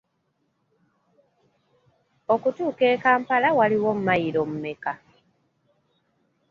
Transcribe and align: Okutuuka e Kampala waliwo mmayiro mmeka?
Okutuuka 2.33 2.83
e 2.93 2.95
Kampala 3.03 3.49
waliwo 3.59 3.91
mmayiro 3.97 4.41
mmeka? 4.51 4.93